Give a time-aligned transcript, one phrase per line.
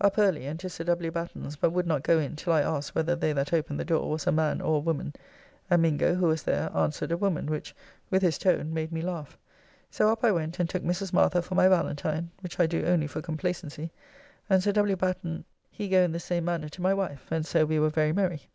[0.00, 1.12] Up early and to Sir W.
[1.12, 4.10] Batten's, but would not go in till I asked whether they that opened the door
[4.10, 5.14] was a man or a woman,
[5.70, 7.76] and Mingo, who was there, answered a woman, which,
[8.10, 9.38] with his tone, made me laugh;
[9.88, 11.12] so up I went and took Mrs.
[11.12, 13.92] Martha for my Valentine (which I do only for complacency),
[14.50, 14.96] and Sir W.
[14.96, 18.12] Batten he go in the same manner to my wife, and so we were very
[18.12, 18.48] merry.